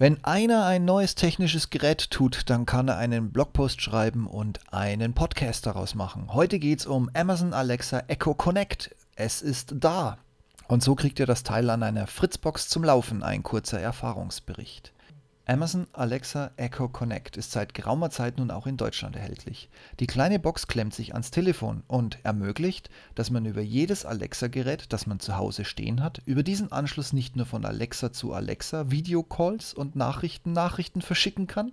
Wenn 0.00 0.22
einer 0.22 0.64
ein 0.64 0.84
neues 0.84 1.16
technisches 1.16 1.70
Gerät 1.70 2.10
tut, 2.10 2.48
dann 2.50 2.66
kann 2.66 2.86
er 2.86 2.98
einen 2.98 3.32
Blogpost 3.32 3.82
schreiben 3.82 4.28
und 4.28 4.60
einen 4.72 5.12
Podcast 5.12 5.66
daraus 5.66 5.96
machen. 5.96 6.32
Heute 6.32 6.60
geht 6.60 6.78
es 6.78 6.86
um 6.86 7.10
Amazon 7.14 7.52
Alexa 7.52 8.04
Echo 8.06 8.34
Connect. 8.34 8.94
Es 9.16 9.42
ist 9.42 9.74
da. 9.74 10.18
Und 10.68 10.84
so 10.84 10.94
kriegt 10.94 11.18
ihr 11.18 11.26
das 11.26 11.42
Teil 11.42 11.68
an 11.68 11.82
einer 11.82 12.06
Fritzbox 12.06 12.68
zum 12.68 12.84
Laufen, 12.84 13.24
ein 13.24 13.42
kurzer 13.42 13.80
Erfahrungsbericht. 13.80 14.92
Amazon 15.50 15.86
Alexa 15.94 16.50
Echo 16.58 16.90
Connect 16.90 17.38
ist 17.38 17.52
seit 17.52 17.72
geraumer 17.72 18.10
Zeit 18.10 18.36
nun 18.36 18.50
auch 18.50 18.66
in 18.66 18.76
Deutschland 18.76 19.16
erhältlich. 19.16 19.70
Die 19.98 20.06
kleine 20.06 20.38
Box 20.38 20.66
klemmt 20.66 20.92
sich 20.92 21.14
ans 21.14 21.30
Telefon 21.30 21.84
und 21.86 22.18
ermöglicht, 22.22 22.90
dass 23.14 23.30
man 23.30 23.46
über 23.46 23.62
jedes 23.62 24.04
Alexa-Gerät, 24.04 24.92
das 24.92 25.06
man 25.06 25.20
zu 25.20 25.38
Hause 25.38 25.64
stehen 25.64 26.02
hat, 26.02 26.20
über 26.26 26.42
diesen 26.42 26.70
Anschluss 26.70 27.14
nicht 27.14 27.34
nur 27.34 27.46
von 27.46 27.64
Alexa 27.64 28.12
zu 28.12 28.34
Alexa 28.34 28.90
Videocalls 28.90 29.72
und 29.72 29.96
Nachrichten 29.96 30.52
Nachrichten 30.52 31.00
verschicken 31.00 31.46
kann, 31.46 31.72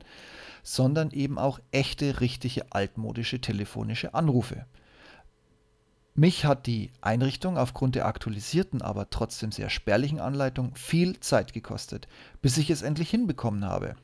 sondern 0.64 1.12
eben 1.12 1.38
auch 1.38 1.60
echte, 1.72 2.22
richtige, 2.22 2.72
altmodische 2.72 3.42
telefonische 3.42 4.14
Anrufe. 4.14 4.66
Mich 6.18 6.46
hat 6.46 6.66
die 6.66 6.92
Einrichtung 7.02 7.58
aufgrund 7.58 7.96
der 7.96 8.06
aktualisierten, 8.06 8.82
aber 8.82 9.10
trotzdem 9.10 9.52
sehr 9.52 9.70
spärlichen 9.70 10.22
Anleitung 10.22 10.74
viel 10.76 11.20
Zeit 11.20 11.52
gekostet, 11.52 12.08
bis 12.42 12.58
ich 12.58 12.70
es 12.70 12.84
endlich 12.84 13.10
hinbekommen 13.10 13.66
habe. 13.66 13.96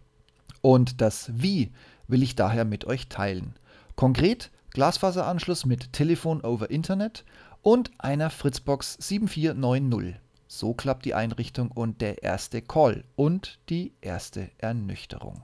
Und 0.62 1.00
das 1.00 1.32
Wie 1.34 1.72
will 2.10 2.22
ich 2.22 2.36
daher 2.36 2.66
mit 2.66 2.84
euch 2.84 3.08
teilen. 3.08 3.56
Konkret 3.96 4.52
Glasfaseranschluss 4.72 5.66
mit 5.66 5.94
Telefon 5.94 6.42
over 6.42 6.70
Internet 6.70 7.24
und 7.62 7.92
einer 7.98 8.30
Fritzbox 8.30 8.98
7490. 9.00 10.20
So 10.48 10.73
klappt 10.73 11.06
die 11.06 11.14
Einrichtung 11.14 11.72
und 11.72 12.02
der 12.02 12.23
erste 12.23 12.62
Call 12.62 13.06
und 13.16 13.59
die 13.70 13.94
erste 14.02 14.50
Ernüchterung. 14.58 15.42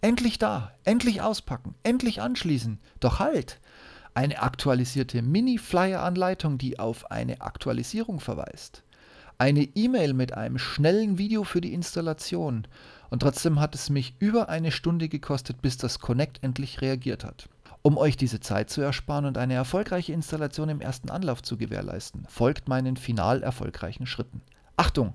Endlich 0.00 0.38
da, 0.38 0.72
endlich 0.84 1.20
auspacken, 1.20 1.74
endlich 1.82 2.22
anschließen. 2.22 2.78
Doch 3.00 3.18
halt! 3.18 3.60
Eine 4.18 4.42
aktualisierte 4.42 5.22
Mini-Flyer-Anleitung, 5.22 6.58
die 6.58 6.80
auf 6.80 7.08
eine 7.08 7.40
Aktualisierung 7.40 8.18
verweist, 8.18 8.82
eine 9.38 9.62
E-Mail 9.62 10.12
mit 10.12 10.34
einem 10.34 10.58
schnellen 10.58 11.18
Video 11.18 11.44
für 11.44 11.60
die 11.60 11.72
Installation 11.72 12.66
und 13.10 13.20
trotzdem 13.20 13.60
hat 13.60 13.76
es 13.76 13.90
mich 13.90 14.16
über 14.18 14.48
eine 14.48 14.72
Stunde 14.72 15.08
gekostet, 15.08 15.62
bis 15.62 15.76
das 15.76 16.00
Connect 16.00 16.42
endlich 16.42 16.80
reagiert 16.80 17.22
hat. 17.22 17.48
Um 17.82 17.96
euch 17.96 18.16
diese 18.16 18.40
Zeit 18.40 18.70
zu 18.70 18.80
ersparen 18.80 19.24
und 19.24 19.38
eine 19.38 19.54
erfolgreiche 19.54 20.14
Installation 20.14 20.68
im 20.68 20.80
ersten 20.80 21.10
Anlauf 21.10 21.40
zu 21.40 21.56
gewährleisten, 21.56 22.26
folgt 22.28 22.66
meinen 22.66 22.96
final 22.96 23.44
erfolgreichen 23.44 24.06
Schritten. 24.06 24.42
Achtung! 24.76 25.12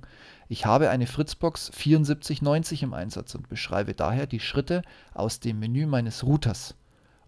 Ich 0.48 0.66
habe 0.66 0.90
eine 0.90 1.08
Fritzbox 1.08 1.72
7490 1.74 2.84
im 2.84 2.94
Einsatz 2.94 3.36
und 3.36 3.50
beschreibe 3.50 3.96
daher 3.96 4.28
die 4.28 4.40
Schritte 4.40 4.82
aus 5.14 5.42
dem 5.42 5.60
Menü 5.60 5.88
meines 5.88 6.24
Routers. 6.24 6.76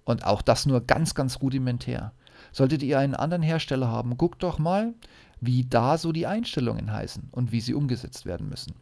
Und 0.06 0.24
auch 0.24 0.42
das 0.42 0.66
nur 0.66 0.82
ganz, 0.82 1.14
ganz 1.16 1.42
rudimentär. 1.42 2.14
Solltet 2.52 2.84
ihr 2.84 3.00
einen 3.00 3.16
anderen 3.16 3.44
Hersteller 3.44 3.90
haben, 3.90 4.18
guckt 4.18 4.44
doch 4.44 4.60
mal, 4.60 4.94
wie 5.42 5.66
da 5.66 5.98
so 5.98 6.12
die 6.12 6.28
Einstellungen 6.28 6.92
heißen 6.92 7.30
und 7.32 7.52
wie 7.52 7.60
sie 7.60 7.74
umgesetzt 7.74 8.26
werden 8.26 8.48
müssen. 8.48 8.74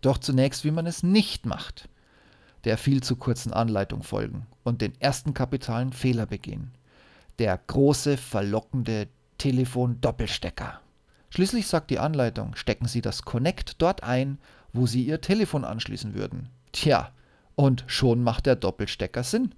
Doch 0.00 0.18
zunächst, 0.18 0.64
wie 0.64 0.70
man 0.70 0.86
es 0.86 1.02
nicht 1.02 1.44
macht. 1.44 1.88
Der 2.64 2.78
viel 2.78 3.02
zu 3.02 3.16
kurzen 3.16 3.52
Anleitung 3.52 4.02
folgen 4.02 4.46
und 4.64 4.80
den 4.80 4.98
ersten 5.00 5.34
kapitalen 5.34 5.92
Fehler 5.92 6.26
begehen. 6.26 6.70
Der 7.38 7.58
große, 7.58 8.16
verlockende 8.16 9.08
Telefon-Doppelstecker. 9.38 10.80
Schließlich 11.30 11.66
sagt 11.66 11.90
die 11.90 11.98
Anleitung, 11.98 12.56
stecken 12.56 12.86
Sie 12.86 13.00
das 13.00 13.22
Connect 13.22 13.80
dort 13.80 14.02
ein, 14.02 14.38
wo 14.72 14.86
Sie 14.86 15.04
Ihr 15.04 15.20
Telefon 15.20 15.64
anschließen 15.64 16.14
würden. 16.14 16.48
Tja, 16.72 17.12
und 17.54 17.84
schon 17.86 18.22
macht 18.22 18.46
der 18.46 18.56
Doppelstecker 18.56 19.22
Sinn. 19.22 19.54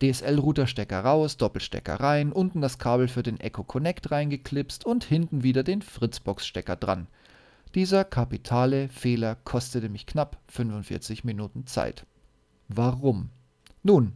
DSL-Routerstecker 0.00 1.00
raus, 1.00 1.36
Doppelstecker 1.36 2.00
rein, 2.00 2.32
unten 2.32 2.60
das 2.60 2.78
Kabel 2.78 3.08
für 3.08 3.22
den 3.22 3.38
Echo 3.40 3.64
Connect 3.64 4.10
reingeklipst 4.10 4.86
und 4.86 5.04
hinten 5.04 5.42
wieder 5.42 5.62
den 5.62 5.82
Fritzbox-Stecker 5.82 6.76
dran. 6.76 7.06
Dieser 7.74 8.04
kapitale 8.04 8.88
Fehler 8.88 9.36
kostete 9.44 9.88
mich 9.88 10.06
knapp 10.06 10.38
45 10.48 11.24
Minuten 11.24 11.66
Zeit. 11.66 12.06
Warum? 12.68 13.30
Nun, 13.82 14.14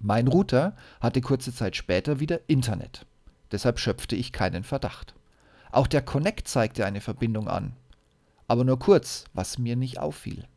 mein 0.00 0.28
Router 0.28 0.74
hatte 1.00 1.20
kurze 1.20 1.54
Zeit 1.54 1.76
später 1.76 2.20
wieder 2.20 2.40
Internet. 2.48 3.06
Deshalb 3.52 3.78
schöpfte 3.78 4.16
ich 4.16 4.32
keinen 4.32 4.64
Verdacht. 4.64 5.14
Auch 5.70 5.86
der 5.86 6.02
Connect 6.02 6.48
zeigte 6.48 6.84
eine 6.84 7.00
Verbindung 7.00 7.48
an. 7.48 7.74
Aber 8.48 8.64
nur 8.64 8.78
kurz, 8.78 9.24
was 9.34 9.58
mir 9.58 9.76
nicht 9.76 9.98
auffiel. 9.98 10.48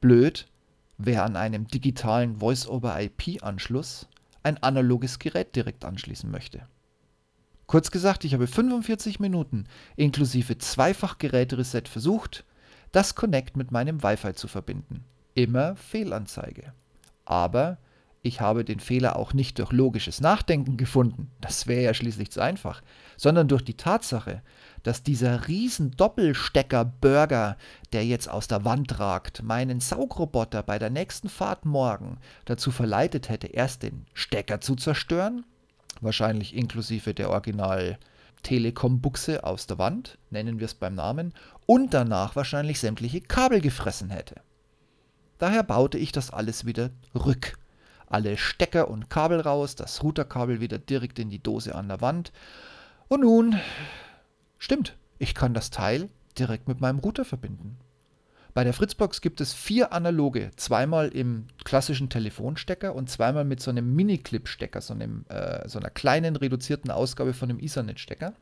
Blöd, 0.00 0.48
wer 0.98 1.24
an 1.24 1.36
einem 1.36 1.66
digitalen 1.68 2.36
Voice-over-IP-Anschluss 2.36 4.08
ein 4.42 4.62
analoges 4.62 5.18
Gerät 5.18 5.56
direkt 5.56 5.84
anschließen 5.84 6.30
möchte. 6.30 6.66
Kurz 7.66 7.90
gesagt, 7.90 8.24
ich 8.24 8.34
habe 8.34 8.46
45 8.46 9.20
Minuten 9.20 9.66
inklusive 9.96 10.58
Zweifach-Gerätereset 10.58 11.88
versucht, 11.88 12.44
das 12.92 13.14
Connect 13.14 13.56
mit 13.56 13.70
meinem 13.70 14.02
Wi-Fi 14.02 14.34
zu 14.34 14.48
verbinden. 14.48 15.04
Immer 15.34 15.76
Fehlanzeige. 15.76 16.72
Aber 17.26 17.78
ich 18.28 18.40
habe 18.40 18.64
den 18.64 18.78
Fehler 18.78 19.16
auch 19.16 19.32
nicht 19.32 19.58
durch 19.58 19.72
logisches 19.72 20.20
Nachdenken 20.20 20.76
gefunden, 20.76 21.30
das 21.40 21.66
wäre 21.66 21.82
ja 21.82 21.94
schließlich 21.94 22.30
zu 22.30 22.40
einfach, 22.40 22.82
sondern 23.16 23.48
durch 23.48 23.64
die 23.64 23.76
Tatsache, 23.76 24.42
dass 24.82 25.02
dieser 25.02 25.48
riesen 25.48 25.90
Doppelstecker-Burger, 25.92 27.56
der 27.92 28.06
jetzt 28.06 28.30
aus 28.30 28.46
der 28.46 28.64
Wand 28.64 29.00
ragt, 29.00 29.42
meinen 29.42 29.80
Saugroboter 29.80 30.62
bei 30.62 30.78
der 30.78 30.90
nächsten 30.90 31.28
Fahrt 31.28 31.64
morgen 31.64 32.18
dazu 32.44 32.70
verleitet 32.70 33.28
hätte, 33.28 33.48
erst 33.48 33.82
den 33.82 34.06
Stecker 34.14 34.60
zu 34.60 34.76
zerstören, 34.76 35.44
wahrscheinlich 36.00 36.54
inklusive 36.54 37.14
der 37.14 37.30
Original 37.30 37.98
Telekom-Buchse 38.42 39.42
aus 39.44 39.66
der 39.66 39.78
Wand, 39.78 40.18
nennen 40.30 40.60
wir 40.60 40.66
es 40.66 40.74
beim 40.74 40.94
Namen, 40.94 41.34
und 41.66 41.92
danach 41.92 42.36
wahrscheinlich 42.36 42.78
sämtliche 42.78 43.20
Kabel 43.20 43.60
gefressen 43.60 44.10
hätte. 44.10 44.36
Daher 45.38 45.62
baute 45.62 45.98
ich 45.98 46.12
das 46.12 46.30
alles 46.30 46.66
wieder 46.66 46.90
rück. 47.14 47.58
Alle 48.08 48.36
Stecker 48.36 48.88
und 48.88 49.10
Kabel 49.10 49.40
raus, 49.40 49.74
das 49.74 50.02
Routerkabel 50.02 50.60
wieder 50.60 50.78
direkt 50.78 51.18
in 51.18 51.30
die 51.30 51.42
Dose 51.42 51.74
an 51.74 51.88
der 51.88 52.00
Wand. 52.00 52.32
Und 53.08 53.20
nun 53.20 53.56
Stimmt, 54.58 54.96
ich 55.18 55.34
kann 55.34 55.54
das 55.54 55.70
Teil 55.70 56.08
direkt 56.38 56.68
mit 56.68 56.80
meinem 56.80 56.98
Router 56.98 57.24
verbinden. 57.24 57.78
Bei 58.54 58.64
der 58.64 58.74
Fritzbox 58.74 59.20
gibt 59.20 59.40
es 59.40 59.54
vier 59.54 59.92
analoge, 59.92 60.50
zweimal 60.56 61.08
im 61.08 61.46
klassischen 61.64 62.08
Telefonstecker 62.08 62.94
und 62.94 63.08
zweimal 63.08 63.44
mit 63.44 63.60
so 63.60 63.70
einem 63.70 63.94
Mini-Clip-Stecker, 63.94 64.80
so, 64.80 64.94
äh, 64.94 65.68
so 65.68 65.78
einer 65.78 65.90
kleinen 65.90 66.34
reduzierten 66.34 66.90
Ausgabe 66.90 67.34
von 67.34 67.50
einem 67.50 67.60
Ethernet-Stecker. 67.60 68.34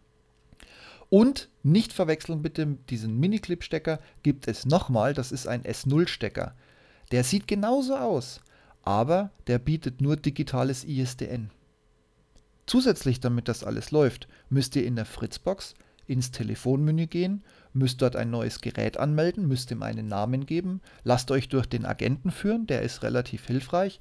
Und 1.10 1.50
nicht 1.62 1.93
verwechseln 1.93 2.43
bitte 2.43 2.66
diesen 2.88 3.21
Mini-Clip-Stecker 3.21 4.00
gibt 4.22 4.49
es 4.49 4.65
nochmal, 4.65 5.12
das 5.12 5.32
ist 5.32 5.47
ein 5.47 5.65
S0-Stecker. 5.65 6.55
Der 7.12 7.25
sieht 7.25 7.47
genauso 7.47 7.97
aus, 7.97 8.41
aber 8.86 9.30
der 9.48 9.58
bietet 9.58 10.00
nur 10.00 10.16
digitales 10.16 10.84
ISDN. 10.84 11.50
Zusätzlich, 12.66 13.20
damit 13.20 13.48
das 13.48 13.64
alles 13.64 13.91
läuft, 13.91 14.28
müsst 14.48 14.76
ihr 14.76 14.86
in 14.86 14.97
der 14.97 15.04
Fritzbox 15.04 15.74
ins 16.06 16.30
Telefonmenü 16.30 17.08
gehen, 17.08 17.42
müsst 17.72 18.00
dort 18.00 18.14
ein 18.14 18.30
neues 18.30 18.60
Gerät 18.60 18.96
anmelden, 18.96 19.48
müsst 19.48 19.72
ihm 19.72 19.82
einen 19.82 20.06
Namen 20.06 20.46
geben, 20.46 20.80
lasst 21.02 21.32
euch 21.32 21.48
durch 21.48 21.66
den 21.66 21.84
Agenten 21.84 22.30
führen, 22.30 22.69
der 22.69 22.82
ist 22.82 23.02
relativ 23.02 23.46
hilfreich. 23.46 23.98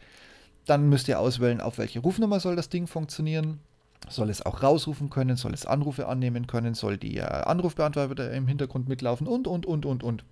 Dann 0.67 0.87
müsst 0.87 1.07
ihr 1.07 1.19
auswählen, 1.19 1.61
auf 1.61 1.79
welche 1.79 1.99
Rufnummer 1.99 2.39
soll 2.39 2.55
das 2.55 2.69
Ding 2.69 2.85
funktionieren. 2.85 3.59
Soll 4.07 4.29
es 4.29 4.45
auch 4.45 4.61
rausrufen 4.61 5.09
können, 5.09 5.35
soll 5.35 5.53
es 5.55 5.65
Anrufe 5.65 6.07
annehmen 6.07 6.45
können, 6.45 6.75
soll 6.75 6.97
die 6.97 7.17
äh, 7.17 7.23
Anrufbeantworter 7.23 8.31
im 8.33 8.47
Hintergrund 8.47 8.87
mitlaufen 8.87 9.25
und, 9.25 9.47
und, 9.47 9.65
und, 9.65 9.85
und, 9.87 10.03
und. 10.03 10.23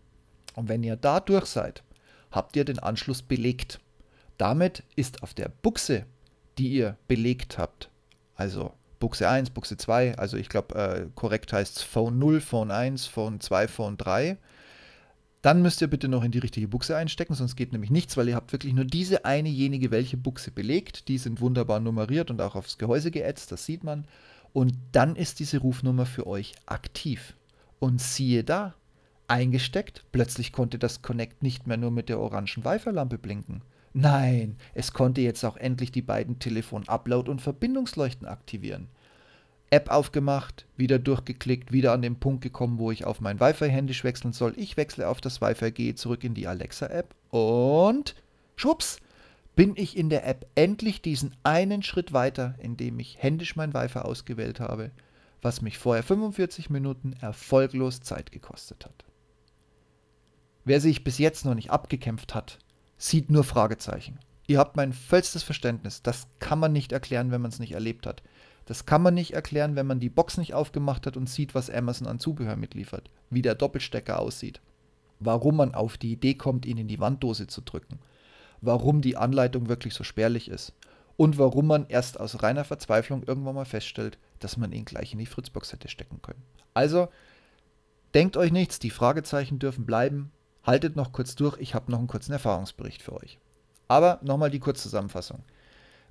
Und 0.53 0.69
wenn 0.69 0.83
ihr 0.83 0.95
da 0.95 1.19
durch 1.19 1.45
seid, 1.45 1.81
habt 2.29 2.55
ihr 2.55 2.65
den 2.65 2.77
Anschluss 2.77 3.23
belegt. 3.23 3.79
Damit 4.43 4.83
ist 4.97 5.23
auf 5.23 5.33
der 5.33 5.47
Buchse, 5.47 6.05
die 6.57 6.67
ihr 6.73 6.97
belegt 7.07 7.57
habt, 7.57 7.89
also 8.35 8.73
Buchse 8.99 9.29
1, 9.29 9.51
Buchse 9.51 9.77
2, 9.77 10.17
also 10.17 10.35
ich 10.35 10.49
glaube, 10.49 10.75
äh, 10.75 11.05
korrekt 11.15 11.53
heißt 11.53 11.77
es 11.77 11.83
Phone 11.83 12.19
0, 12.19 12.41
Phone 12.41 12.69
1, 12.69 13.05
Phone 13.05 13.39
2, 13.39 13.69
Phone 13.69 13.95
3. 13.95 14.37
Dann 15.43 15.61
müsst 15.61 15.79
ihr 15.79 15.87
bitte 15.87 16.09
noch 16.09 16.25
in 16.25 16.31
die 16.33 16.39
richtige 16.39 16.67
Buchse 16.67 16.97
einstecken, 16.97 17.35
sonst 17.35 17.55
geht 17.55 17.71
nämlich 17.71 17.89
nichts, 17.89 18.17
weil 18.17 18.27
ihr 18.27 18.35
habt 18.35 18.51
wirklich 18.51 18.73
nur 18.73 18.83
diese 18.83 19.23
eine 19.23 19.47
jenige 19.47 19.91
welche 19.91 20.17
Buchse 20.17 20.51
belegt. 20.51 21.07
Die 21.07 21.19
sind 21.19 21.39
wunderbar 21.39 21.79
nummeriert 21.79 22.29
und 22.29 22.41
auch 22.41 22.55
aufs 22.55 22.77
Gehäuse 22.77 23.11
geätzt, 23.11 23.49
das 23.53 23.65
sieht 23.65 23.85
man. 23.85 24.03
Und 24.51 24.73
dann 24.91 25.15
ist 25.15 25.39
diese 25.39 25.59
Rufnummer 25.59 26.05
für 26.05 26.27
euch 26.27 26.53
aktiv. 26.65 27.33
Und 27.79 28.01
siehe 28.01 28.43
da, 28.43 28.75
eingesteckt, 29.29 30.03
plötzlich 30.11 30.51
konnte 30.51 30.79
das 30.79 31.01
Connect 31.01 31.43
nicht 31.43 31.65
mehr 31.65 31.77
nur 31.77 31.91
mit 31.91 32.09
der 32.09 32.19
orangen 32.19 32.65
Wi-Fi-Lampe 32.65 33.17
blinken, 33.17 33.61
Nein, 33.93 34.57
es 34.73 34.91
konnte 34.91 35.21
jetzt 35.21 35.43
auch 35.43 35.55
endlich 35.55 35.91
die 35.91 36.01
beiden 36.01 36.39
Telefon-Upload- 36.39 37.29
und 37.29 37.41
Verbindungsleuchten 37.41 38.27
aktivieren. 38.27 38.87
App 39.69 39.89
aufgemacht, 39.89 40.67
wieder 40.77 40.99
durchgeklickt, 40.99 41.71
wieder 41.71 41.93
an 41.93 42.01
den 42.01 42.19
Punkt 42.19 42.41
gekommen, 42.41 42.79
wo 42.79 42.91
ich 42.91 43.05
auf 43.05 43.21
mein 43.21 43.39
Wi-Fi 43.39 43.69
händisch 43.69 44.03
wechseln 44.03 44.33
soll. 44.33 44.53
Ich 44.55 44.77
wechsle 44.77 45.07
auf 45.07 45.21
das 45.21 45.41
Wi-Fi, 45.41 45.71
gehe 45.71 45.95
zurück 45.95 46.23
in 46.23 46.33
die 46.33 46.47
Alexa-App 46.47 47.15
und 47.29 48.15
schwupps, 48.55 48.97
bin 49.55 49.73
ich 49.75 49.97
in 49.97 50.09
der 50.09 50.27
App 50.27 50.47
endlich 50.55 51.01
diesen 51.01 51.35
einen 51.43 51.83
Schritt 51.83 52.13
weiter, 52.13 52.55
indem 52.59 52.99
ich 52.99 53.21
händisch 53.21 53.55
mein 53.55 53.73
Wi-Fi 53.73 53.99
ausgewählt 53.99 54.59
habe, 54.59 54.91
was 55.41 55.61
mich 55.61 55.77
vorher 55.77 56.03
45 56.03 56.69
Minuten 56.69 57.13
erfolglos 57.21 58.01
Zeit 58.01 58.31
gekostet 58.31 58.85
hat. 58.85 59.05
Wer 60.65 60.81
sich 60.81 61.03
bis 61.03 61.17
jetzt 61.17 61.45
noch 61.45 61.55
nicht 61.55 61.71
abgekämpft 61.71 62.33
hat, 62.33 62.59
sieht 62.97 63.29
nur 63.29 63.43
Fragezeichen. 63.43 64.19
Ihr 64.47 64.59
habt 64.59 64.75
mein 64.75 64.93
vollstes 64.93 65.43
Verständnis. 65.43 66.01
Das 66.01 66.27
kann 66.39 66.59
man 66.59 66.73
nicht 66.73 66.91
erklären, 66.91 67.31
wenn 67.31 67.41
man 67.41 67.51
es 67.51 67.59
nicht 67.59 67.73
erlebt 67.73 68.05
hat. 68.05 68.23
Das 68.65 68.85
kann 68.85 69.01
man 69.01 69.13
nicht 69.13 69.33
erklären, 69.33 69.75
wenn 69.75 69.87
man 69.87 69.99
die 69.99 70.09
Box 70.09 70.37
nicht 70.37 70.53
aufgemacht 70.53 71.05
hat 71.05 71.17
und 71.17 71.29
sieht, 71.29 71.53
was 71.53 71.69
Amazon 71.69 72.07
an 72.07 72.19
Zubehör 72.19 72.55
mitliefert, 72.55 73.09
wie 73.29 73.41
der 73.41 73.55
Doppelstecker 73.55 74.19
aussieht, 74.19 74.61
warum 75.19 75.57
man 75.57 75.75
auf 75.75 75.97
die 75.97 76.13
Idee 76.13 76.35
kommt, 76.35 76.65
ihn 76.65 76.77
in 76.77 76.87
die 76.87 76.99
Wanddose 76.99 77.47
zu 77.47 77.61
drücken, 77.61 77.99
warum 78.61 79.01
die 79.01 79.17
Anleitung 79.17 79.67
wirklich 79.67 79.93
so 79.93 80.03
spärlich 80.03 80.49
ist 80.49 80.73
und 81.17 81.37
warum 81.37 81.67
man 81.67 81.87
erst 81.87 82.19
aus 82.19 82.41
reiner 82.41 82.63
Verzweiflung 82.63 83.23
irgendwann 83.23 83.55
mal 83.55 83.65
feststellt, 83.65 84.17
dass 84.39 84.57
man 84.57 84.71
ihn 84.71 84.85
gleich 84.85 85.13
in 85.13 85.19
die 85.19 85.25
Fritzbox 85.25 85.73
hätte 85.73 85.89
stecken 85.89 86.21
können. 86.21 86.41
Also, 86.73 87.09
denkt 88.13 88.37
euch 88.37 88.51
nichts, 88.51 88.79
die 88.79 88.89
Fragezeichen 88.89 89.59
dürfen 89.59 89.85
bleiben. 89.85 90.31
Haltet 90.63 90.95
noch 90.95 91.11
kurz 91.11 91.35
durch, 91.35 91.57
ich 91.59 91.75
habe 91.75 91.91
noch 91.91 91.99
einen 91.99 92.07
kurzen 92.07 92.31
Erfahrungsbericht 92.31 93.01
für 93.01 93.13
euch. 93.13 93.37
Aber 93.87 94.19
nochmal 94.23 94.49
die 94.49 94.59
Kurzzusammenfassung. 94.59 95.43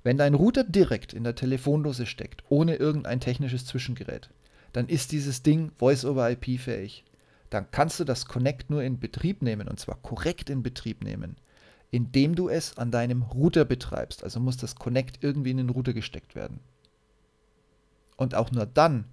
Wenn 0.03 0.17
dein 0.17 0.35
Router 0.35 0.63
direkt 0.63 1.13
in 1.13 1.23
der 1.23 1.35
Telefondose 1.35 2.05
steckt, 2.05 2.43
ohne 2.49 2.75
irgendein 2.75 3.19
technisches 3.19 3.65
Zwischengerät, 3.65 4.29
dann 4.73 4.87
ist 4.87 5.11
dieses 5.11 5.43
Ding 5.43 5.71
Voice-over-IP 5.77 6.59
fähig. 6.59 7.03
Dann 7.49 7.69
kannst 7.71 7.99
du 7.99 8.03
das 8.03 8.25
Connect 8.25 8.69
nur 8.69 8.83
in 8.83 8.99
Betrieb 8.99 9.41
nehmen 9.41 9.67
und 9.67 9.79
zwar 9.79 9.95
korrekt 10.01 10.49
in 10.49 10.63
Betrieb 10.63 11.03
nehmen, 11.03 11.37
indem 11.91 12.35
du 12.35 12.49
es 12.49 12.77
an 12.77 12.91
deinem 12.91 13.21
Router 13.21 13.65
betreibst. 13.65 14.23
Also 14.23 14.39
muss 14.39 14.57
das 14.57 14.75
Connect 14.75 15.23
irgendwie 15.23 15.51
in 15.51 15.57
den 15.57 15.69
Router 15.69 15.93
gesteckt 15.93 16.35
werden. 16.35 16.59
Und 18.17 18.35
auch 18.35 18.51
nur 18.51 18.65
dann 18.65 19.05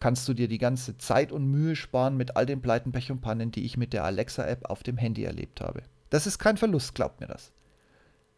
kannst 0.00 0.28
du 0.28 0.34
dir 0.34 0.48
die 0.48 0.58
ganze 0.58 0.98
Zeit 0.98 1.32
und 1.32 1.46
Mühe 1.46 1.76
sparen 1.76 2.16
mit 2.16 2.36
all 2.36 2.46
den 2.46 2.60
Pleiten, 2.60 2.92
Pech 2.92 3.10
und 3.10 3.20
Pannen, 3.20 3.50
die 3.50 3.64
ich 3.64 3.76
mit 3.76 3.92
der 3.92 4.04
Alexa-App 4.04 4.68
auf 4.68 4.82
dem 4.82 4.96
Handy 4.96 5.24
erlebt 5.24 5.60
habe. 5.60 5.82
Das 6.10 6.26
ist 6.26 6.38
kein 6.38 6.56
Verlust, 6.56 6.94
glaubt 6.94 7.20
mir 7.20 7.26
das. 7.26 7.52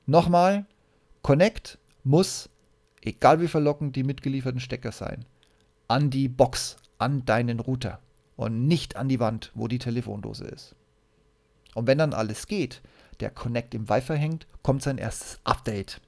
Nochmal, 0.07 0.67
Connect 1.23 1.79
muss, 2.05 2.49
egal 3.03 3.41
wie 3.41 3.49
verlockend 3.49 3.97
die 3.97 4.05
mitgelieferten 4.05 4.61
Stecker 4.61 4.93
sein, 4.93 5.25
an 5.89 6.11
die 6.11 6.29
Box, 6.29 6.77
an 6.99 7.25
deinen 7.25 7.61
Router 7.61 8.01
und 8.37 8.67
nicht 8.67 8.97
an 8.97 9.09
die 9.09 9.21
Wand, 9.21 9.53
wo 9.55 9.69
die 9.69 9.79
Telefondose 9.79 10.45
ist. 10.45 10.75
Und 11.75 11.87
wenn 11.87 11.99
dann 11.99 12.15
alles 12.15 12.47
geht, 12.47 12.81
der 13.21 13.31
Connect 13.31 13.75
im 13.75 13.89
Wi-Fi 13.89 14.17
hängt, 14.17 14.47
kommt 14.63 14.83
sein 14.83 14.99
erstes 14.99 15.41
Update. 15.45 16.01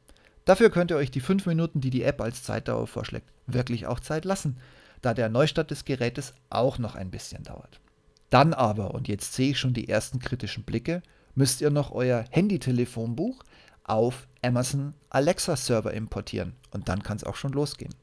Dafür 0.45 0.71
könnt 0.71 0.91
ihr 0.91 0.97
euch 0.97 1.11
die 1.11 1.21
5 1.21 1.47
Minuten, 1.47 1.81
die 1.81 1.91
die 1.91 2.03
App 2.03 2.21
als 2.21 2.43
Zeitdauer 2.43 2.87
vorschlägt, 2.87 3.31
wirklich 3.47 3.87
auch 3.87 4.01
Zeit 4.01 4.25
lassen, 4.25 4.57
da 5.03 5.15
der 5.15 5.29
Neustart 5.29 5.71
des 5.71 5.85
Gerätes 5.85 6.35
auch 6.51 6.79
noch 6.79 6.95
ein 6.95 7.11
bisschen 7.11 7.43
dauert. 7.43 7.81
Dann 8.29 8.55
aber, 8.55 8.95
und 8.95 9.09
jetzt 9.09 9.35
sehe 9.35 9.51
ich 9.51 9.59
schon 9.59 9.75
die 9.75 9.89
ersten 9.89 10.21
kritischen 10.21 10.65
Blicke, 10.65 11.03
müsst 11.35 11.61
ihr 11.61 11.71
noch 11.71 11.91
euer 11.91 12.25
Handy-Telefonbuch 12.31 13.43
auf 13.85 14.29
Amazon 14.43 14.95
Alexa 15.11 15.57
Server 15.57 15.93
importieren 15.93 16.55
und 16.71 16.89
dann 16.89 17.03
kann 17.03 17.17
es 17.17 17.25
auch 17.25 17.37
schon 17.37 17.53
losgehen. 17.53 17.95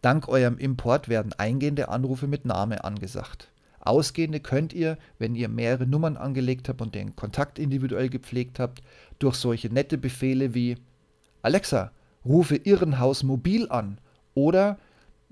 Dank 0.00 0.28
eurem 0.28 0.58
Import 0.58 1.08
werden 1.08 1.32
eingehende 1.32 1.88
Anrufe 1.88 2.26
mit 2.26 2.44
Name 2.44 2.84
angesagt. 2.84 3.48
Ausgehende 3.80 4.40
könnt 4.40 4.72
ihr, 4.72 4.96
wenn 5.18 5.34
ihr 5.34 5.48
mehrere 5.48 5.86
Nummern 5.86 6.16
angelegt 6.16 6.68
habt 6.68 6.80
und 6.80 6.94
den 6.94 7.16
Kontakt 7.16 7.58
individuell 7.58 8.08
gepflegt 8.08 8.60
habt, 8.60 8.82
durch 9.18 9.36
solche 9.36 9.68
nette 9.68 9.98
Befehle 9.98 10.54
wie 10.54 10.76
Alexa, 11.42 11.90
rufe 12.24 12.56
Irrenhaus 12.56 13.24
mobil 13.24 13.68
an 13.70 13.98
oder, 14.34 14.78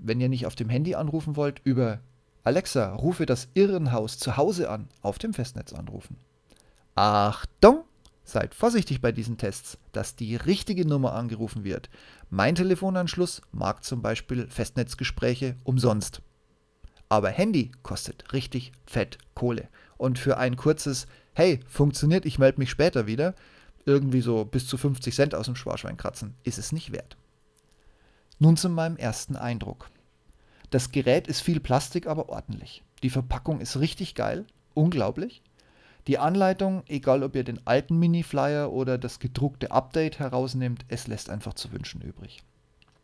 wenn 0.01 0.19
ihr 0.19 0.29
nicht 0.29 0.45
auf 0.45 0.55
dem 0.55 0.69
Handy 0.69 0.95
anrufen 0.95 1.35
wollt, 1.35 1.61
über 1.63 1.99
Alexa, 2.43 2.95
rufe 2.95 3.25
das 3.25 3.47
Irrenhaus 3.53 4.17
zu 4.17 4.35
Hause 4.35 4.69
an, 4.69 4.87
auf 5.01 5.19
dem 5.19 5.33
Festnetz 5.33 5.73
anrufen. 5.73 6.17
Achtung! 6.95 7.83
Seid 8.23 8.53
vorsichtig 8.55 9.01
bei 9.01 9.11
diesen 9.11 9.37
Tests, 9.37 9.77
dass 9.91 10.15
die 10.15 10.35
richtige 10.35 10.87
Nummer 10.87 11.13
angerufen 11.13 11.63
wird. 11.63 11.89
Mein 12.29 12.55
Telefonanschluss 12.55 13.41
mag 13.51 13.83
zum 13.83 14.01
Beispiel 14.01 14.47
Festnetzgespräche 14.47 15.55
umsonst. 15.63 16.21
Aber 17.09 17.29
Handy 17.29 17.71
kostet 17.83 18.31
richtig 18.31 18.71
fett 18.85 19.17
Kohle. 19.33 19.67
Und 19.97 20.17
für 20.17 20.37
ein 20.37 20.55
kurzes 20.55 21.07
Hey, 21.33 21.59
funktioniert, 21.67 22.25
ich 22.25 22.39
melde 22.39 22.59
mich 22.59 22.69
später 22.69 23.07
wieder, 23.07 23.33
irgendwie 23.85 24.21
so 24.21 24.45
bis 24.45 24.67
zu 24.67 24.77
50 24.77 25.13
Cent 25.13 25.35
aus 25.35 25.45
dem 25.45 25.55
Sparschwein 25.55 25.97
kratzen, 25.97 26.35
ist 26.43 26.57
es 26.57 26.71
nicht 26.71 26.91
wert. 26.91 27.17
Nun 28.41 28.57
zu 28.57 28.69
meinem 28.69 28.97
ersten 28.97 29.35
Eindruck. 29.35 29.91
Das 30.71 30.91
Gerät 30.91 31.27
ist 31.27 31.41
viel 31.41 31.59
Plastik, 31.59 32.07
aber 32.07 32.29
ordentlich. 32.29 32.81
Die 33.03 33.11
Verpackung 33.11 33.59
ist 33.59 33.79
richtig 33.79 34.15
geil, 34.15 34.47
unglaublich. 34.73 35.43
Die 36.07 36.17
Anleitung, 36.17 36.81
egal 36.87 37.21
ob 37.21 37.35
ihr 37.35 37.43
den 37.43 37.59
alten 37.67 37.99
Mini-Flyer 37.99 38.71
oder 38.71 38.97
das 38.97 39.19
gedruckte 39.19 39.69
Update 39.69 40.17
herausnehmt, 40.17 40.85
es 40.87 41.05
lässt 41.05 41.29
einfach 41.29 41.53
zu 41.53 41.71
wünschen 41.71 42.01
übrig. 42.01 42.41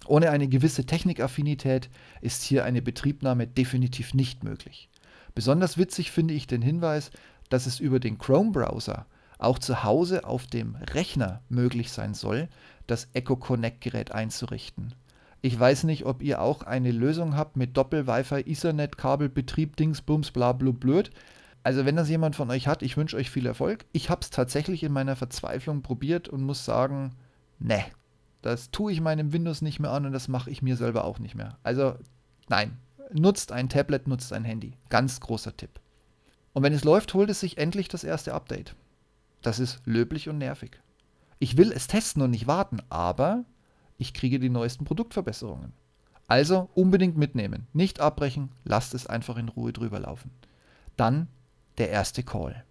Ohne 0.08 0.32
eine 0.32 0.48
gewisse 0.48 0.88
Technikaffinität 0.88 1.92
ist 2.22 2.42
hier 2.42 2.66
eine 2.66 2.82
Betriebnahme 2.82 3.46
definitiv 3.46 4.16
nicht 4.16 4.44
möglich. 4.44 4.90
Besonders 5.36 5.78
witzig 5.78 6.10
finde 6.10 6.34
ich 6.34 6.48
den 6.48 6.64
Hinweis, 6.64 7.12
dass 7.50 7.68
es 7.68 7.80
über 7.80 8.00
den 8.00 8.18
Chrome-Browser 8.18 9.06
auch 9.38 9.60
zu 9.60 9.84
Hause 9.84 10.24
auf 10.24 10.48
dem 10.48 10.78
Rechner 10.78 11.44
möglich 11.48 11.92
sein 11.92 12.16
soll, 12.16 12.50
das 12.88 13.10
Echo 13.14 13.36
Connect 13.36 13.82
Gerät 13.82 14.12
einzurichten. 14.12 14.96
Ich 15.42 15.58
weiß 15.60 15.84
nicht, 15.84 16.06
ob 16.06 16.22
ihr 16.22 16.42
auch 16.42 16.64
eine 16.64 16.92
Lösung 16.92 17.36
habt 17.36 17.58
mit 17.58 17.78
Doppel-Wi-Fi, 17.78 18.42
Ethernet-Kabel, 18.42 19.30
Betrieb, 19.30 19.76
Dings, 19.76 20.02
Bums, 20.02 20.32
bla, 20.32 20.52
bla, 20.52 20.72
blöd. 20.72 21.12
Also 21.64 21.86
wenn 21.86 21.96
das 21.96 22.10
jemand 22.10 22.36
von 22.36 22.50
euch 22.50 22.68
hat, 22.68 22.82
ich 22.82 22.98
wünsche 22.98 23.18
euch 23.18 23.30
viel 23.30 23.46
Erfolg. 23.46 23.86
Ich 23.92 24.10
habe 24.10 24.22
es 24.22 24.30
tatsächlich 24.30 24.84
in 24.84 24.94
meiner 24.94 25.16
Verzweiflung 25.16 25.82
probiert 25.82 26.30
und 26.30 26.42
muss 26.42 26.66
sagen, 26.66 27.12
ne, 27.60 27.84
das 28.42 28.72
tue 28.72 28.92
ich 28.92 29.02
meinem 29.02 29.34
Windows 29.34 29.62
nicht 29.62 29.80
mehr 29.80 29.92
an 29.92 30.06
und 30.06 30.14
das 30.14 30.28
mache 30.28 30.50
ich 30.50 30.62
mir 30.62 30.78
selber 30.78 31.04
auch 31.04 31.20
nicht 31.20 31.36
mehr. 31.36 31.58
Also 31.64 31.96
nein, 32.48 32.78
nutzt 33.12 33.52
ein 33.52 33.70
Tablet, 33.70 34.08
nutzt 34.08 34.34
ein 34.34 34.46
Handy. 34.46 34.74
Ganz 34.90 35.20
großer 35.20 35.56
Tipp. 35.56 35.80
Und 36.54 36.64
wenn 36.64 36.74
es 36.74 36.84
läuft, 36.84 37.14
holt 37.14 37.30
es 37.30 37.40
sich 37.40 37.58
endlich 37.58 37.88
das 37.88 38.04
erste 38.04 38.34
Update. 38.34 38.76
Das 39.42 39.60
ist 39.60 39.82
löblich 39.86 40.30
und 40.30 40.38
nervig. 40.38 40.80
Ich 41.40 41.58
will 41.58 41.72
es 41.72 41.88
testen 41.88 42.22
und 42.22 42.32
nicht 42.32 42.48
warten, 42.48 42.80
aber 42.90 43.46
ich 43.98 44.14
kriege 44.14 44.40
die 44.40 44.50
neuesten 44.50 44.86
Produktverbesserungen. 44.86 45.74
Also 46.28 46.70
unbedingt 46.76 47.18
mitnehmen, 47.18 47.68
nicht 47.74 48.00
abbrechen, 48.02 48.50
lasst 48.64 48.94
es 48.94 49.08
einfach 49.08 49.38
in 49.38 49.50
Ruhe 49.50 49.72
drüber 49.72 50.00
laufen. 50.00 50.32
Dann 50.98 51.28
der 51.78 51.90
erste 51.90 52.24
Call. 52.24 52.64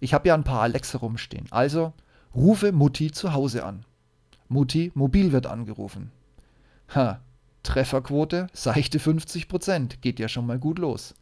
Ich 0.00 0.12
habe 0.12 0.28
ja 0.28 0.34
ein 0.34 0.44
paar 0.44 0.60
Alexa 0.60 0.98
rumstehen. 0.98 1.46
Also 1.50 1.92
rufe 2.34 2.72
Mutti 2.72 3.10
zu 3.10 3.32
Hause 3.32 3.64
an. 3.64 3.86
Mutti, 4.48 4.92
mobil 4.94 5.32
wird 5.32 5.46
angerufen. 5.46 6.12
Ha, 6.94 7.20
Trefferquote, 7.62 8.48
seichte 8.52 8.98
50%, 8.98 10.00
geht 10.02 10.20
ja 10.20 10.28
schon 10.28 10.46
mal 10.46 10.58
gut 10.58 10.78
los. 10.78 11.14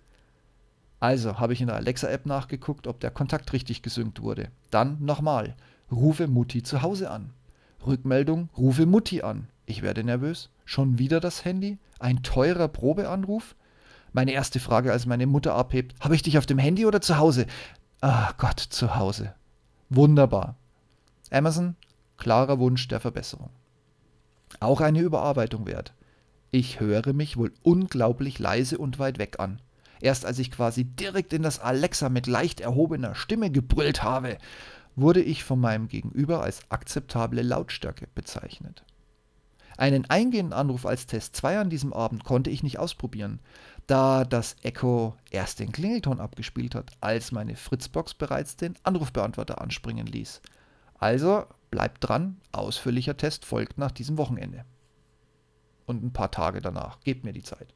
Also 0.98 1.38
habe 1.38 1.52
ich 1.52 1.60
in 1.60 1.68
der 1.68 1.76
Alexa-App 1.76 2.26
nachgeguckt, 2.26 2.86
ob 2.86 3.00
der 3.00 3.10
Kontakt 3.10 3.52
richtig 3.52 3.82
gesynkt 3.82 4.20
wurde. 4.22 4.50
Dann 4.70 5.04
nochmal, 5.04 5.54
rufe 5.90 6.26
Mutti 6.26 6.62
zu 6.62 6.82
Hause 6.82 7.10
an. 7.10 7.30
Rückmeldung, 7.86 8.48
rufe 8.56 8.86
Mutti 8.86 9.22
an. 9.22 9.48
Ich 9.66 9.82
werde 9.82 10.04
nervös. 10.04 10.50
Schon 10.64 10.98
wieder 10.98 11.20
das 11.20 11.44
Handy? 11.44 11.78
Ein 11.98 12.22
teurer 12.22 12.68
Probeanruf? 12.68 13.54
Meine 14.12 14.32
erste 14.32 14.60
Frage, 14.60 14.92
als 14.92 15.06
meine 15.06 15.26
Mutter 15.26 15.54
abhebt, 15.54 15.94
habe 16.00 16.14
ich 16.14 16.22
dich 16.22 16.38
auf 16.38 16.46
dem 16.46 16.58
Handy 16.58 16.84
oder 16.86 17.00
zu 17.00 17.18
Hause? 17.18 17.46
Ah 18.00 18.32
Gott, 18.36 18.60
zu 18.60 18.96
Hause. 18.96 19.34
Wunderbar. 19.88 20.56
Amazon, 21.30 21.76
klarer 22.18 22.58
Wunsch 22.58 22.88
der 22.88 23.00
Verbesserung. 23.00 23.50
Auch 24.60 24.80
eine 24.80 25.00
Überarbeitung 25.00 25.66
wert. 25.66 25.94
Ich 26.50 26.80
höre 26.80 27.14
mich 27.14 27.36
wohl 27.36 27.52
unglaublich 27.62 28.38
leise 28.38 28.76
und 28.76 28.98
weit 28.98 29.18
weg 29.18 29.40
an. 29.40 29.60
Erst 30.00 30.26
als 30.26 30.38
ich 30.38 30.50
quasi 30.50 30.84
direkt 30.84 31.32
in 31.32 31.42
das 31.42 31.60
Alexa 31.60 32.08
mit 32.08 32.26
leicht 32.26 32.60
erhobener 32.60 33.14
Stimme 33.14 33.50
gebrüllt 33.50 34.02
habe, 34.02 34.36
wurde 34.96 35.22
ich 35.22 35.44
von 35.44 35.61
meinem 35.61 35.88
Gegenüber 35.88 36.42
als 36.42 36.70
akzeptable 36.70 37.42
Lautstärke 37.42 38.08
bezeichnet. 38.14 38.84
Einen 39.78 40.08
eingehenden 40.11 40.52
Anruf 40.52 40.84
als 40.87 41.06
Test 41.06 41.34
2 41.37 41.58
an 41.61 41.70
diesem 41.70 41.92
Abend 41.92 42.25
konnte 42.25 42.50
ich 42.50 42.62
nicht 42.62 42.78
ausprobieren, 42.78 43.40
da 43.87 44.25
das 44.25 44.56
Echo 44.62 45.16
erst 45.30 45.61
den 45.61 45.72
Klingelton 45.72 46.20
abgespielt 46.20 46.75
hat, 46.75 46.92
als 47.00 47.32
meine 47.32 47.56
Fritzbox 47.56 48.14
bereits 48.14 48.56
den 48.56 48.75
Anrufbeantworter 48.82 49.61
anspringen 49.61 50.06
ließ. 50.06 50.42
Also 50.99 51.46
bleibt 51.70 52.06
dran, 52.06 52.37
ausführlicher 52.52 53.16
Test 53.16 53.44
folgt 53.44 53.78
nach 53.78 53.90
diesem 53.90 54.18
Wochenende. 54.18 54.64
und 55.87 56.02
ein 56.02 56.12
paar 56.12 56.30
Tage 56.30 56.61
danach. 56.61 57.00
Gebt 57.00 57.25
mir 57.25 57.32
die 57.32 57.42
Zeit. 57.42 57.75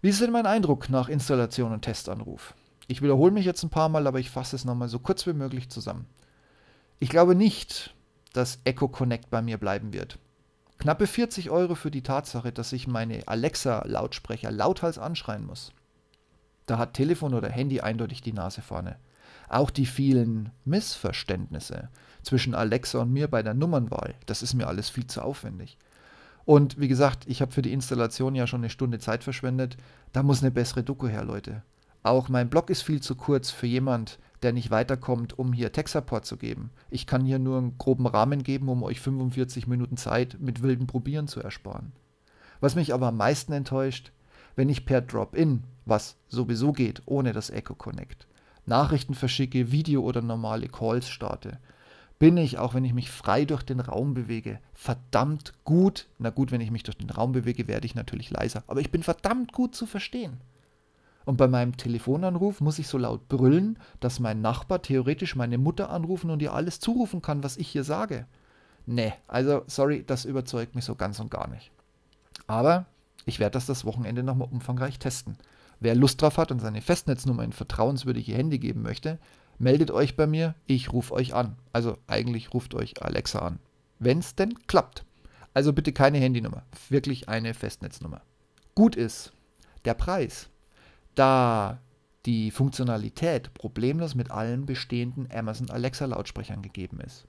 Wie 0.00 0.08
ist 0.08 0.20
denn 0.20 0.32
mein 0.32 0.46
Eindruck 0.46 0.88
nach 0.88 1.08
Installation 1.08 1.72
und 1.72 1.82
Testanruf? 1.82 2.54
Ich 2.92 3.00
wiederhole 3.00 3.32
mich 3.32 3.46
jetzt 3.46 3.62
ein 3.62 3.70
paar 3.70 3.88
Mal, 3.88 4.06
aber 4.06 4.20
ich 4.20 4.28
fasse 4.28 4.54
es 4.54 4.66
nochmal 4.66 4.90
so 4.90 4.98
kurz 4.98 5.26
wie 5.26 5.32
möglich 5.32 5.70
zusammen. 5.70 6.04
Ich 6.98 7.08
glaube 7.08 7.34
nicht, 7.34 7.94
dass 8.34 8.58
Echo 8.64 8.86
Connect 8.86 9.30
bei 9.30 9.40
mir 9.40 9.56
bleiben 9.56 9.94
wird. 9.94 10.18
Knappe 10.76 11.06
40 11.06 11.48
Euro 11.48 11.74
für 11.74 11.90
die 11.90 12.02
Tatsache, 12.02 12.52
dass 12.52 12.70
ich 12.74 12.86
meine 12.86 13.26
Alexa-Lautsprecher 13.26 14.50
lauthals 14.50 14.98
anschreien 14.98 15.46
muss. 15.46 15.72
Da 16.66 16.76
hat 16.76 16.92
Telefon 16.92 17.32
oder 17.32 17.48
Handy 17.48 17.80
eindeutig 17.80 18.20
die 18.20 18.34
Nase 18.34 18.60
vorne. 18.60 18.96
Auch 19.48 19.70
die 19.70 19.86
vielen 19.86 20.50
Missverständnisse 20.66 21.88
zwischen 22.22 22.54
Alexa 22.54 22.98
und 22.98 23.10
mir 23.10 23.26
bei 23.26 23.42
der 23.42 23.54
Nummernwahl, 23.54 24.16
das 24.26 24.42
ist 24.42 24.52
mir 24.52 24.66
alles 24.66 24.90
viel 24.90 25.06
zu 25.06 25.22
aufwendig. 25.22 25.78
Und 26.44 26.78
wie 26.78 26.88
gesagt, 26.88 27.24
ich 27.26 27.40
habe 27.40 27.52
für 27.52 27.62
die 27.62 27.72
Installation 27.72 28.34
ja 28.34 28.46
schon 28.46 28.60
eine 28.60 28.68
Stunde 28.68 28.98
Zeit 28.98 29.24
verschwendet. 29.24 29.78
Da 30.12 30.22
muss 30.22 30.42
eine 30.42 30.50
bessere 30.50 30.82
Doku 30.82 31.08
her, 31.08 31.24
Leute. 31.24 31.62
Auch 32.02 32.28
mein 32.28 32.50
Blog 32.50 32.68
ist 32.70 32.82
viel 32.82 33.00
zu 33.00 33.14
kurz 33.14 33.50
für 33.50 33.66
jemand, 33.66 34.18
der 34.42 34.52
nicht 34.52 34.70
weiterkommt, 34.70 35.38
um 35.38 35.52
hier 35.52 35.72
Tech-Support 35.72 36.26
zu 36.26 36.36
geben. 36.36 36.70
Ich 36.90 37.06
kann 37.06 37.24
hier 37.24 37.38
nur 37.38 37.58
einen 37.58 37.78
groben 37.78 38.06
Rahmen 38.06 38.42
geben, 38.42 38.68
um 38.68 38.82
euch 38.82 39.00
45 39.00 39.68
Minuten 39.68 39.96
Zeit 39.96 40.36
mit 40.40 40.62
wilden 40.62 40.88
Probieren 40.88 41.28
zu 41.28 41.40
ersparen. 41.40 41.92
Was 42.60 42.74
mich 42.74 42.92
aber 42.92 43.08
am 43.08 43.16
meisten 43.16 43.52
enttäuscht, 43.52 44.12
wenn 44.56 44.68
ich 44.68 44.84
per 44.84 45.00
Drop-In, 45.00 45.62
was 45.86 46.16
sowieso 46.28 46.72
geht 46.72 47.02
ohne 47.06 47.32
das 47.32 47.50
Echo 47.50 47.74
Connect, 47.74 48.26
Nachrichten 48.66 49.14
verschicke, 49.14 49.72
Video 49.72 50.02
oder 50.02 50.22
normale 50.22 50.68
Calls 50.68 51.08
starte, 51.08 51.58
bin 52.18 52.36
ich, 52.36 52.58
auch 52.58 52.74
wenn 52.74 52.84
ich 52.84 52.94
mich 52.94 53.10
frei 53.10 53.44
durch 53.44 53.64
den 53.64 53.80
Raum 53.80 54.14
bewege, 54.14 54.60
verdammt 54.74 55.54
gut. 55.64 56.06
Na 56.18 56.30
gut, 56.30 56.52
wenn 56.52 56.60
ich 56.60 56.70
mich 56.70 56.84
durch 56.84 56.96
den 56.96 57.10
Raum 57.10 57.32
bewege, 57.32 57.66
werde 57.66 57.86
ich 57.86 57.96
natürlich 57.96 58.30
leiser, 58.30 58.62
aber 58.68 58.80
ich 58.80 58.92
bin 58.92 59.02
verdammt 59.02 59.52
gut 59.52 59.74
zu 59.74 59.86
verstehen. 59.86 60.40
Und 61.24 61.36
bei 61.36 61.48
meinem 61.48 61.76
Telefonanruf 61.76 62.60
muss 62.60 62.78
ich 62.78 62.88
so 62.88 62.98
laut 62.98 63.28
brüllen, 63.28 63.78
dass 64.00 64.20
mein 64.20 64.40
Nachbar 64.40 64.82
theoretisch 64.82 65.36
meine 65.36 65.58
Mutter 65.58 65.90
anrufen 65.90 66.30
und 66.30 66.42
ihr 66.42 66.52
alles 66.52 66.80
zurufen 66.80 67.22
kann, 67.22 67.44
was 67.44 67.56
ich 67.56 67.68
hier 67.68 67.84
sage. 67.84 68.26
Nee, 68.86 69.12
also 69.28 69.62
sorry, 69.66 70.04
das 70.04 70.24
überzeugt 70.24 70.74
mich 70.74 70.84
so 70.84 70.96
ganz 70.96 71.20
und 71.20 71.30
gar 71.30 71.48
nicht. 71.48 71.70
Aber 72.46 72.86
ich 73.24 73.38
werde 73.38 73.54
das 73.54 73.66
das 73.66 73.84
Wochenende 73.84 74.22
nochmal 74.22 74.48
umfangreich 74.50 74.98
testen. 74.98 75.36
Wer 75.80 75.94
Lust 75.94 76.20
drauf 76.22 76.38
hat 76.38 76.50
und 76.50 76.60
seine 76.60 76.80
Festnetznummer 76.80 77.44
in 77.44 77.52
vertrauenswürdige 77.52 78.34
Hände 78.34 78.58
geben 78.58 78.82
möchte, 78.82 79.18
meldet 79.58 79.90
euch 79.90 80.16
bei 80.16 80.26
mir, 80.26 80.54
ich 80.66 80.92
rufe 80.92 81.14
euch 81.14 81.34
an. 81.34 81.56
Also 81.72 81.98
eigentlich 82.06 82.54
ruft 82.54 82.74
euch 82.74 83.02
Alexa 83.02 83.40
an. 83.40 83.58
Wenn 83.98 84.18
es 84.18 84.34
denn 84.34 84.66
klappt. 84.66 85.04
Also 85.54 85.72
bitte 85.72 85.92
keine 85.92 86.18
Handynummer, 86.18 86.62
wirklich 86.88 87.28
eine 87.28 87.54
Festnetznummer. 87.54 88.22
Gut 88.74 88.96
ist 88.96 89.32
der 89.84 89.94
Preis. 89.94 90.48
Da 91.14 91.78
die 92.26 92.50
Funktionalität 92.50 93.52
problemlos 93.54 94.14
mit 94.14 94.30
allen 94.30 94.66
bestehenden 94.66 95.28
Amazon 95.32 95.70
Alexa 95.70 96.06
Lautsprechern 96.06 96.62
gegeben 96.62 97.00
ist. 97.00 97.26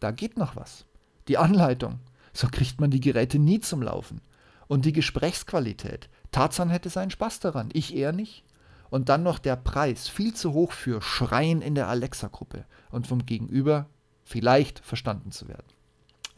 Da 0.00 0.10
geht 0.10 0.36
noch 0.36 0.56
was. 0.56 0.84
Die 1.28 1.38
Anleitung. 1.38 2.00
So 2.32 2.48
kriegt 2.48 2.80
man 2.80 2.90
die 2.90 3.00
Geräte 3.00 3.38
nie 3.38 3.60
zum 3.60 3.82
Laufen. 3.82 4.20
Und 4.68 4.84
die 4.84 4.92
Gesprächsqualität. 4.92 6.10
Tarzan 6.32 6.70
hätte 6.70 6.90
seinen 6.90 7.10
Spaß 7.10 7.40
daran, 7.40 7.70
ich 7.72 7.94
eher 7.94 8.12
nicht. 8.12 8.44
Und 8.90 9.08
dann 9.08 9.22
noch 9.22 9.38
der 9.38 9.56
Preis, 9.56 10.08
viel 10.08 10.34
zu 10.34 10.52
hoch 10.52 10.72
für 10.72 11.00
Schreien 11.00 11.62
in 11.62 11.74
der 11.74 11.88
Alexa-Gruppe 11.88 12.66
und 12.90 13.06
vom 13.06 13.24
Gegenüber 13.26 13.86
vielleicht 14.24 14.80
verstanden 14.80 15.32
zu 15.32 15.48
werden. 15.48 15.66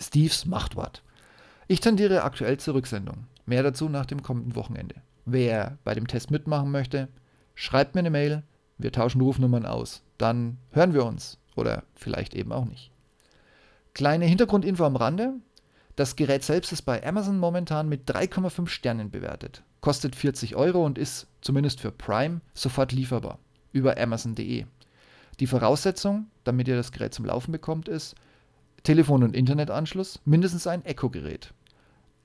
Steves 0.00 0.46
Machtwort. 0.46 1.02
Ich 1.66 1.80
tendiere 1.80 2.22
aktuell 2.22 2.58
zur 2.58 2.74
Rücksendung. 2.74 3.26
Mehr 3.44 3.62
dazu 3.62 3.88
nach 3.88 4.06
dem 4.06 4.22
kommenden 4.22 4.54
Wochenende. 4.54 5.02
Wer 5.30 5.78
bei 5.84 5.94
dem 5.94 6.06
Test 6.06 6.30
mitmachen 6.30 6.70
möchte, 6.70 7.08
schreibt 7.54 7.94
mir 7.94 8.00
eine 8.00 8.10
Mail. 8.10 8.42
Wir 8.78 8.92
tauschen 8.92 9.20
Rufnummern 9.20 9.66
aus. 9.66 10.02
Dann 10.16 10.58
hören 10.70 10.94
wir 10.94 11.04
uns. 11.04 11.38
Oder 11.56 11.82
vielleicht 11.94 12.34
eben 12.34 12.52
auch 12.52 12.64
nicht. 12.64 12.90
Kleine 13.94 14.26
Hintergrundinfo 14.26 14.84
am 14.84 14.96
Rande. 14.96 15.34
Das 15.96 16.14
Gerät 16.14 16.44
selbst 16.44 16.72
ist 16.72 16.82
bei 16.82 17.04
Amazon 17.04 17.38
momentan 17.38 17.88
mit 17.88 18.08
3,5 18.08 18.68
Sternen 18.68 19.10
bewertet 19.10 19.62
kostet 19.80 20.16
40 20.16 20.56
Euro 20.56 20.84
und 20.84 20.98
ist 20.98 21.26
zumindest 21.40 21.80
für 21.80 21.92
Prime 21.92 22.40
sofort 22.54 22.92
lieferbar 22.92 23.38
über 23.72 23.98
Amazon.de. 23.98 24.64
Die 25.40 25.46
Voraussetzung, 25.46 26.26
damit 26.44 26.68
ihr 26.68 26.76
das 26.76 26.92
Gerät 26.92 27.14
zum 27.14 27.26
Laufen 27.26 27.52
bekommt, 27.52 27.88
ist 27.88 28.14
Telefon- 28.82 29.22
und 29.22 29.36
Internetanschluss, 29.36 30.20
mindestens 30.24 30.66
ein 30.66 30.84
Echo-Gerät. 30.84 31.52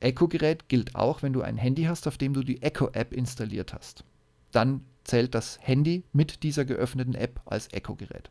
Echo-Gerät 0.03 0.69
gilt 0.69 0.95
auch, 0.95 1.21
wenn 1.21 1.33
du 1.33 1.41
ein 1.41 1.57
Handy 1.57 1.83
hast, 1.83 2.07
auf 2.07 2.17
dem 2.17 2.33
du 2.33 2.43
die 2.43 2.61
Echo-App 2.61 3.13
installiert 3.13 3.73
hast. 3.73 4.03
Dann 4.51 4.81
zählt 5.03 5.33
das 5.33 5.57
Handy 5.61 6.03
mit 6.13 6.43
dieser 6.43 6.65
geöffneten 6.65 7.15
App 7.15 7.41
als 7.45 7.71
Echo-Gerät. 7.71 8.29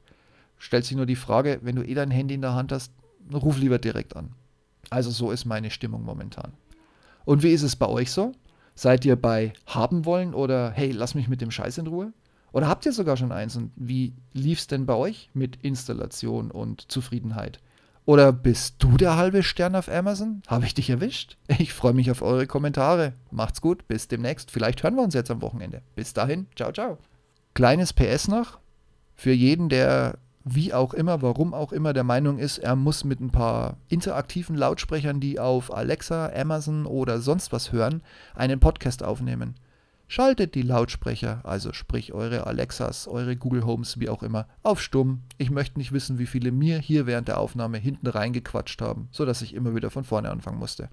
Stellt 0.58 0.84
sich 0.84 0.96
nur 0.96 1.06
die 1.06 1.16
Frage, 1.16 1.60
wenn 1.62 1.76
du 1.76 1.82
eh 1.82 1.94
dein 1.94 2.10
Handy 2.10 2.34
in 2.34 2.42
der 2.42 2.54
Hand 2.54 2.72
hast, 2.72 2.92
ruf 3.32 3.58
lieber 3.58 3.78
direkt 3.78 4.16
an. 4.16 4.32
Also 4.90 5.10
so 5.10 5.30
ist 5.30 5.44
meine 5.44 5.70
Stimmung 5.70 6.04
momentan. 6.04 6.52
Und 7.24 7.42
wie 7.42 7.52
ist 7.52 7.62
es 7.62 7.76
bei 7.76 7.86
euch 7.86 8.10
so? 8.10 8.32
Seid 8.74 9.04
ihr 9.04 9.16
bei 9.16 9.52
haben 9.66 10.04
wollen 10.04 10.34
oder 10.34 10.70
hey, 10.70 10.92
lass 10.92 11.14
mich 11.14 11.28
mit 11.28 11.40
dem 11.40 11.50
Scheiß 11.50 11.78
in 11.78 11.86
Ruhe? 11.86 12.12
Oder 12.52 12.68
habt 12.68 12.84
ihr 12.84 12.92
sogar 12.92 13.16
schon 13.16 13.32
eins 13.32 13.56
und 13.56 13.72
wie 13.76 14.14
lief 14.32 14.58
es 14.58 14.66
denn 14.66 14.86
bei 14.86 14.94
euch 14.94 15.30
mit 15.32 15.56
Installation 15.62 16.50
und 16.50 16.90
Zufriedenheit? 16.92 17.60
Oder 18.04 18.32
bist 18.32 18.76
du 18.78 18.96
der 18.96 19.16
halbe 19.16 19.42
Stern 19.42 19.76
auf 19.76 19.88
Amazon? 19.88 20.42
Habe 20.48 20.66
ich 20.66 20.74
dich 20.74 20.90
erwischt? 20.90 21.36
Ich 21.58 21.72
freue 21.72 21.92
mich 21.92 22.10
auf 22.10 22.22
eure 22.22 22.46
Kommentare. 22.46 23.12
Macht's 23.30 23.60
gut, 23.60 23.86
bis 23.86 24.08
demnächst. 24.08 24.50
Vielleicht 24.50 24.82
hören 24.82 24.96
wir 24.96 25.02
uns 25.02 25.14
jetzt 25.14 25.30
am 25.30 25.40
Wochenende. 25.42 25.82
Bis 25.94 26.12
dahin, 26.12 26.46
ciao, 26.56 26.72
ciao. 26.72 26.98
Kleines 27.54 27.92
PS 27.92 28.28
noch. 28.28 28.58
Für 29.14 29.32
jeden, 29.32 29.68
der 29.68 30.18
wie 30.44 30.74
auch 30.74 30.94
immer, 30.94 31.22
warum 31.22 31.54
auch 31.54 31.72
immer 31.72 31.92
der 31.92 32.02
Meinung 32.02 32.38
ist, 32.38 32.58
er 32.58 32.74
muss 32.74 33.04
mit 33.04 33.20
ein 33.20 33.30
paar 33.30 33.76
interaktiven 33.88 34.56
Lautsprechern, 34.56 35.20
die 35.20 35.38
auf 35.38 35.72
Alexa, 35.72 36.32
Amazon 36.34 36.86
oder 36.86 37.20
sonst 37.20 37.52
was 37.52 37.70
hören, 37.70 38.02
einen 38.34 38.58
Podcast 38.58 39.04
aufnehmen. 39.04 39.54
Schaltet 40.12 40.54
die 40.54 40.60
Lautsprecher, 40.60 41.40
also 41.42 41.72
sprich 41.72 42.12
eure 42.12 42.46
Alexas, 42.46 43.08
eure 43.08 43.34
Google 43.34 43.64
Homes, 43.64 43.98
wie 43.98 44.10
auch 44.10 44.22
immer, 44.22 44.46
auf 44.62 44.82
stumm. 44.82 45.22
Ich 45.38 45.50
möchte 45.50 45.78
nicht 45.78 45.92
wissen, 45.92 46.18
wie 46.18 46.26
viele 46.26 46.52
mir 46.52 46.78
hier 46.78 47.06
während 47.06 47.28
der 47.28 47.38
Aufnahme 47.38 47.78
hinten 47.78 48.06
reingequatscht 48.06 48.82
haben, 48.82 49.08
sodass 49.10 49.40
ich 49.40 49.54
immer 49.54 49.74
wieder 49.74 49.88
von 49.88 50.04
vorne 50.04 50.30
anfangen 50.30 50.58
musste. 50.58 50.90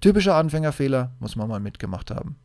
Typischer 0.00 0.36
Anfängerfehler 0.36 1.16
muss 1.18 1.34
man 1.34 1.48
mal 1.48 1.58
mitgemacht 1.58 2.12
haben. 2.12 2.36